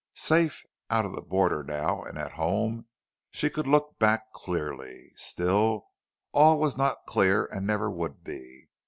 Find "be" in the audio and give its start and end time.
8.23-8.67